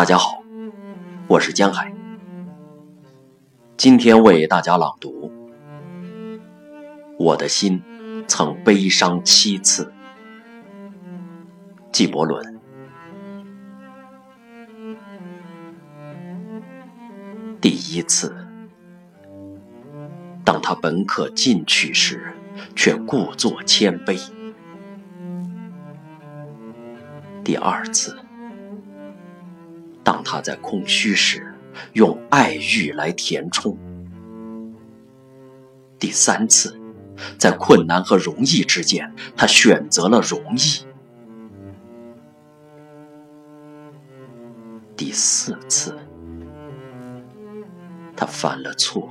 [0.00, 0.42] 大家好，
[1.28, 1.92] 我是江海，
[3.76, 5.30] 今天为大家朗读。
[7.18, 7.82] 我的心
[8.26, 9.92] 曾悲伤七次，
[11.92, 12.58] 纪伯伦。
[17.60, 18.34] 第一次，
[20.46, 22.32] 当他本可进取时，
[22.74, 24.18] 却故作谦卑；
[27.44, 28.16] 第二次。
[30.20, 31.54] 当他在空虚时，
[31.94, 33.74] 用爱欲来填充；
[35.98, 36.78] 第三次，
[37.38, 40.84] 在困难和容易之间，他选择了容易；
[44.94, 45.96] 第四次，
[48.14, 49.08] 他犯了错，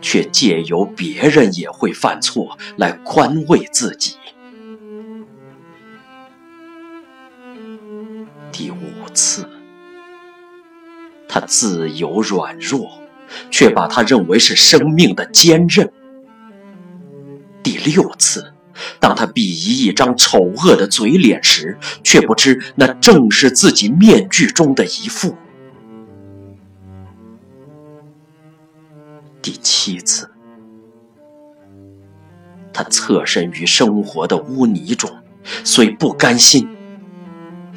[0.00, 4.14] 却借由别人也会犯错来宽慰自己；
[8.52, 9.44] 第五次。
[11.46, 12.90] 自由软弱，
[13.50, 15.90] 却把他认为是生命的坚韧。
[17.62, 18.52] 第六次，
[18.98, 25.36] 当他鄙夷一张丑恶的嘴脸时，却不知那正是自己面具中的一副。
[29.40, 30.30] 第七次，
[32.72, 35.10] 他侧身于生活的污泥中，
[35.64, 36.68] 虽不甘心，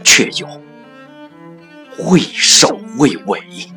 [0.03, 0.47] 却又。
[2.09, 3.74] 畏首畏尾。